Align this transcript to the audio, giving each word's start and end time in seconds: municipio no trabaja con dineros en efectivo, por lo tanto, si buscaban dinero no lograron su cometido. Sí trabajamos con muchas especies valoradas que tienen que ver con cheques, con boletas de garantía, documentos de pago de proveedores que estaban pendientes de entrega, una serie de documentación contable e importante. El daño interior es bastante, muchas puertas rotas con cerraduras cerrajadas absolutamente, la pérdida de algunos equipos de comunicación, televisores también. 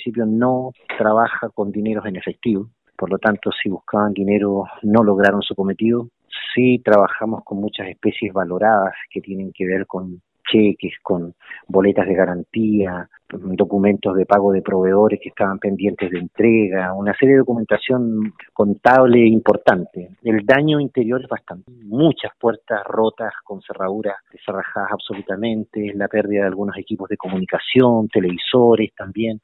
municipio 0.00 0.24
no 0.26 0.72
trabaja 0.96 1.50
con 1.50 1.70
dineros 1.70 2.06
en 2.06 2.16
efectivo, 2.16 2.68
por 2.96 3.10
lo 3.10 3.18
tanto, 3.18 3.50
si 3.50 3.68
buscaban 3.68 4.12
dinero 4.12 4.64
no 4.82 5.02
lograron 5.02 5.42
su 5.42 5.54
cometido. 5.54 6.08
Sí 6.54 6.80
trabajamos 6.84 7.42
con 7.44 7.60
muchas 7.60 7.88
especies 7.88 8.32
valoradas 8.32 8.94
que 9.10 9.20
tienen 9.20 9.52
que 9.52 9.66
ver 9.66 9.86
con 9.86 10.20
cheques, 10.50 10.94
con 11.02 11.34
boletas 11.68 12.06
de 12.06 12.14
garantía, 12.14 13.08
documentos 13.32 14.16
de 14.16 14.26
pago 14.26 14.52
de 14.52 14.62
proveedores 14.62 15.20
que 15.22 15.28
estaban 15.28 15.58
pendientes 15.58 16.10
de 16.10 16.18
entrega, 16.18 16.92
una 16.92 17.14
serie 17.14 17.34
de 17.34 17.40
documentación 17.40 18.32
contable 18.52 19.22
e 19.22 19.28
importante. 19.28 20.10
El 20.22 20.44
daño 20.44 20.80
interior 20.80 21.22
es 21.22 21.28
bastante, 21.28 21.70
muchas 21.84 22.32
puertas 22.38 22.82
rotas 22.84 23.32
con 23.44 23.60
cerraduras 23.62 24.16
cerrajadas 24.44 24.90
absolutamente, 24.92 25.92
la 25.94 26.08
pérdida 26.08 26.42
de 26.42 26.48
algunos 26.48 26.76
equipos 26.76 27.08
de 27.08 27.16
comunicación, 27.16 28.08
televisores 28.08 28.92
también. 28.96 29.40